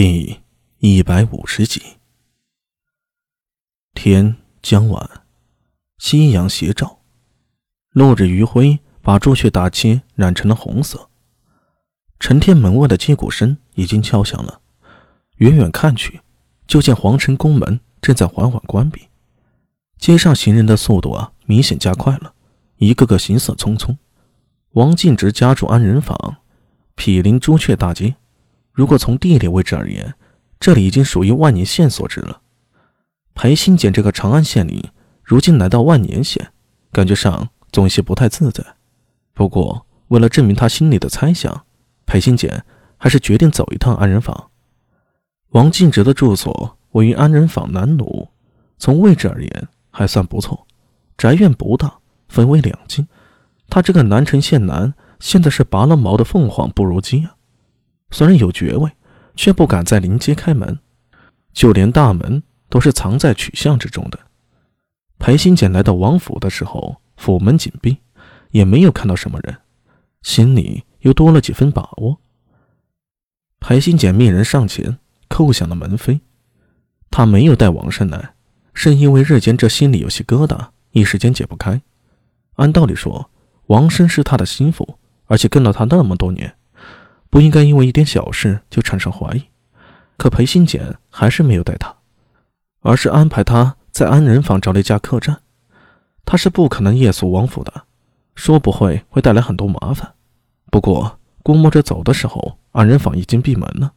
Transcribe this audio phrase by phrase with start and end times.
[0.00, 0.38] 第
[0.78, 1.82] 一百五十集，
[3.94, 5.22] 天将晚，
[5.98, 7.00] 夕阳斜照，
[7.90, 11.10] 落日余晖把朱雀大街染成了红色。
[12.20, 14.60] 陈天门外的击鼓声已经敲响了，
[15.38, 16.20] 远远看去，
[16.68, 19.08] 就见皇城宫门正在缓缓关闭，
[19.98, 22.34] 街上行人的速度啊明显加快了，
[22.76, 23.96] 一个个行色匆匆。
[24.74, 26.36] 王进直家住安仁坊，
[26.94, 28.14] 毗邻朱雀大街。
[28.78, 30.14] 如果从地理位置而言，
[30.60, 32.42] 这里已经属于万年县所治了。
[33.34, 34.80] 裴新简这个长安县令，
[35.24, 36.52] 如今来到万年县，
[36.92, 38.64] 感觉上总有些不太自在。
[39.34, 41.64] 不过，为了证明他心里的猜想，
[42.06, 42.64] 裴新简
[42.96, 44.48] 还是决定走一趟安仁坊。
[45.48, 48.28] 王敬直的住所位于安仁坊南路，
[48.78, 50.64] 从位置而言还算不错。
[51.16, 53.08] 宅院不大，分为两进。
[53.68, 57.34] 他这个南城县南，现在是拔了毛的凤凰不如鸡啊！
[58.10, 58.90] 虽然有爵位，
[59.36, 60.78] 却不敢在临街开门，
[61.52, 64.18] 就连大门都是藏在曲巷之中的。
[65.18, 67.98] 裴新简来到王府的时候，府门紧闭，
[68.50, 69.56] 也没有看到什么人，
[70.22, 72.18] 心里又多了几分把握。
[73.60, 76.20] 裴新简命人上前叩响了门扉，
[77.10, 78.34] 他没有带王生来，
[78.72, 81.82] 是因为日间这心里有些疙瘩，一时间解不开。
[82.54, 83.30] 按道理说，
[83.66, 86.54] 王生是他的心腹，而且跟了他那么多年。
[87.30, 89.44] 不应该因为一点小事就产生怀疑，
[90.16, 91.94] 可裴新简还是没有带他，
[92.80, 95.40] 而是安排他在安仁坊找了一家客栈。
[96.24, 97.84] 他是不可能夜宿王府的，
[98.34, 100.12] 说不会会带来很多麻烦。
[100.70, 103.92] 不过估摸着走的时候，安仁坊已经闭门了。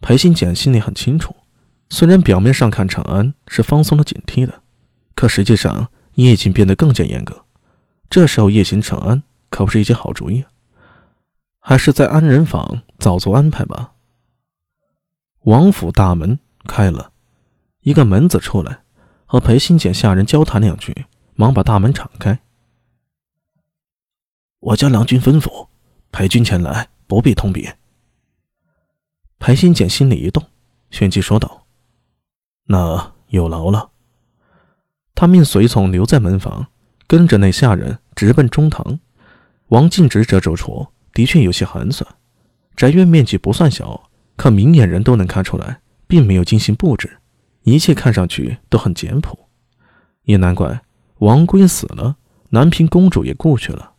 [0.00, 1.36] 裴新简心里很清楚，
[1.90, 4.62] 虽然表面上看长安是放松了警惕的，
[5.14, 7.44] 可实际上已经变得更加严格。
[8.10, 10.51] 这时候夜行长安可不是一件好主意啊。
[11.64, 13.94] 还是在安仁坊早做安排吧。
[15.42, 17.12] 王府大门开了，
[17.82, 18.82] 一个门子出来，
[19.26, 22.40] 和裴新简下人交谈两句，忙把大门敞开。
[24.58, 25.68] 我家郎君吩咐，
[26.10, 27.78] 裴君前来不必通别。
[29.38, 30.44] 裴新简心里一动，
[30.90, 31.66] 旋即说道
[32.66, 33.92] ：“那有劳了。”
[35.14, 36.66] 他命随从留在门房，
[37.06, 38.98] 跟着那下人直奔中堂。
[39.68, 40.92] 王进直这周戳。
[41.12, 42.08] 的确有些寒酸，
[42.74, 47.18] 宅院面积不算小，可明眼人都能看出来，并没有精心布置，
[47.64, 49.38] 一切看上去都很简朴。
[50.24, 50.82] 也难怪，
[51.18, 52.16] 王圭死了，
[52.50, 53.92] 南平公主也故去了。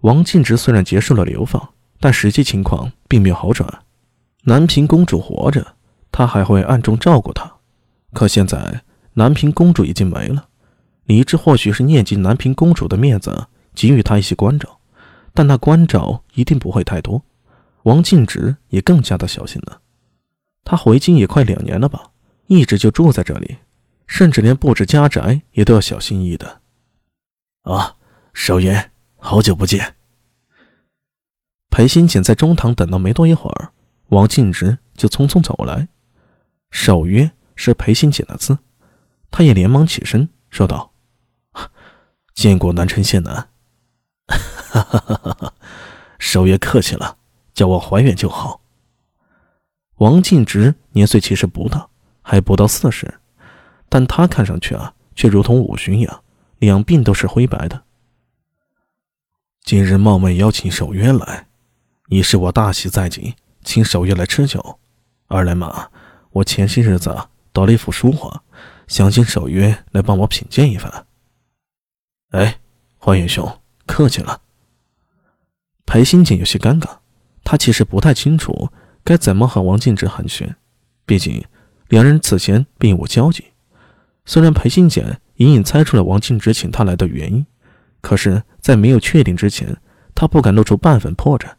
[0.00, 1.70] 王敬直虽然结束了流放，
[2.00, 3.82] 但实际情况并没有好转。
[4.42, 5.74] 南平公主活着，
[6.12, 7.52] 他还会暗中照顾她。
[8.12, 8.82] 可现在
[9.14, 10.48] 南平公主已经没了，
[11.04, 14.77] 李治或许是念及南平公主的面子，给予她一些关照。
[15.38, 17.22] 但那关照一定不会太多，
[17.84, 19.80] 王敬直也更加的小心了。
[20.64, 22.10] 他回京也快两年了吧，
[22.48, 23.58] 一直就住在这里，
[24.08, 26.60] 甚至连布置家宅也都要小心翼翼的。
[27.62, 27.94] 啊，
[28.32, 29.94] 守约，好久不见。
[31.70, 33.70] 裴新简在中堂等了没多一会儿，
[34.08, 35.86] 王敬直就匆匆走来。
[36.72, 38.58] 守约是裴新简的字，
[39.30, 40.92] 他也连忙起身说道
[42.34, 43.50] ：“见过南城县南。”
[44.70, 45.54] 哈哈哈哈哈！
[46.18, 47.16] 守约客气了，
[47.54, 48.60] 叫我怀远就好。
[49.96, 51.88] 王敬直年岁其实不大，
[52.22, 53.20] 还不到四十，
[53.88, 56.22] 但他看上去啊，却如同五旬一样，
[56.58, 57.82] 两鬓都是灰白的。
[59.62, 61.48] 今日冒昧邀请守约来，
[62.08, 63.34] 一是我大喜在即，
[63.64, 64.78] 请守约来吃酒；
[65.26, 65.90] 二来嘛，
[66.30, 67.14] 我前些日子
[67.52, 68.42] 得了一幅书画，
[68.86, 71.06] 想请守约来帮我品鉴一番。
[72.30, 72.60] 哎，
[72.98, 74.40] 怀远兄，客气了。
[75.88, 76.98] 裴新简有些尴尬，
[77.42, 78.68] 他其实不太清楚
[79.02, 80.54] 该怎么和王敬之寒暄，
[81.06, 81.42] 毕竟
[81.88, 83.42] 两人此前并无交集。
[84.26, 87.46] 虽然裴新简隐隐猜出了王敬之请他来的原因，
[88.02, 89.78] 可是，在没有确定之前，
[90.14, 91.52] 他不敢露出半分破绽。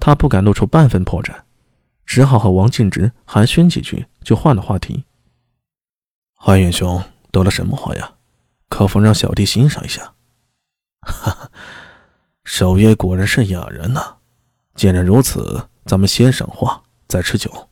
[0.00, 1.32] 他不敢露出半分破绽，
[2.04, 5.04] 只好和王敬之寒暄几句，就换了话题。
[6.34, 7.00] 华远兄
[7.30, 8.14] 得了什么话呀？
[8.68, 10.14] 可否让小弟欣赏一下？
[11.02, 11.50] 哈哈。
[12.52, 14.16] 守约果然是雅人呐！
[14.74, 17.68] 既然如此，咱们先赏花，再吃酒。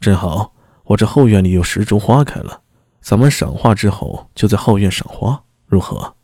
[0.00, 0.52] 正好
[0.82, 2.62] 我这后院里有十株花开了，
[3.00, 6.16] 咱们赏花之后就在后院赏花，如何？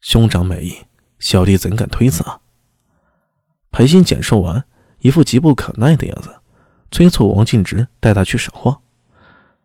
[0.00, 0.76] 兄长美意，
[1.18, 2.40] 小弟怎敢推辞啊？
[3.72, 4.64] 裴鑫简说完，
[5.00, 6.32] 一副急不可耐的样子，
[6.92, 8.80] 催促王敬直带他去赏花。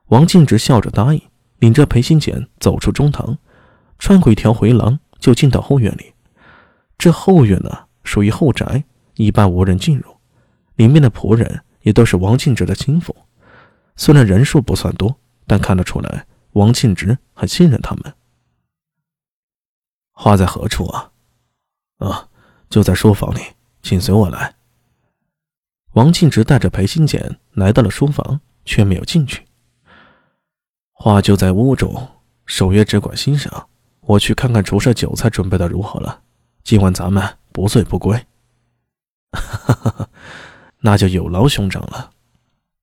[0.08, 1.22] 王敬直笑着答应，
[1.60, 3.38] 领着裴鑫简走出中堂，
[4.00, 6.12] 穿过一条回廊，就进到后院里。
[7.02, 8.84] 这后院呢，属于后宅，
[9.16, 10.16] 一般无人进入。
[10.76, 13.16] 里面的仆人也都是王庆直的心腹，
[13.96, 15.18] 虽然人数不算多，
[15.48, 18.14] 但看得出来王庆直很信任他们。
[20.12, 21.12] 花在何处啊？
[21.98, 22.30] 啊，
[22.70, 23.42] 就在书房里，
[23.82, 24.54] 请随我来。
[25.94, 29.48] 王庆直带着裴新简来到了书房，却没有进去。
[30.92, 32.08] 花就在屋中，
[32.46, 33.70] 守约只管欣赏。
[34.02, 36.22] 我去看看厨师酒菜准备的如何了。
[36.64, 38.26] 今晚咱们不醉不归。
[39.32, 40.10] 哈哈哈，
[40.80, 42.12] 那就有劳兄长了。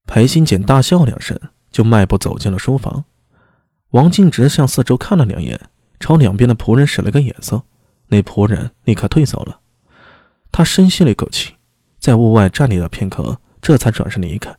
[0.06, 1.38] 裴新简大笑两声，
[1.70, 3.04] 就迈步走进了书房。
[3.90, 5.70] 王静直向四周看了两眼，
[6.00, 7.62] 朝两边的仆人使了个眼色，
[8.08, 9.60] 那仆人立刻退走了。
[10.50, 11.54] 他深吸了一口气。
[11.98, 14.56] 在屋外站立了片刻，这才转身离开。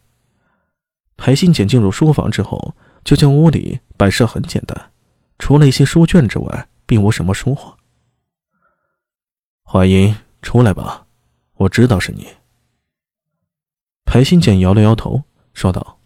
[1.15, 4.91] 裴新简进入书房之后，就见屋里摆设很简单，
[5.39, 7.77] 除了一些书卷之外，并无什么书画。
[9.71, 11.05] 华英，出来吧，
[11.53, 12.25] 我知道是你。
[14.03, 15.21] 裴新简摇了摇头，
[15.53, 15.99] 说道：“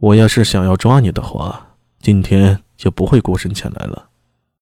[0.00, 4.07] 我要是想要抓你的话，今天就不会孤身前来了。”